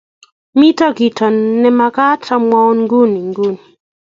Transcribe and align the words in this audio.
mito 0.59 0.87
kito 0.97 1.27
ne 1.61 1.69
mekat 1.77 2.23
amwoun 2.35 2.77
nguni 2.83 3.19
nguni 3.29 3.59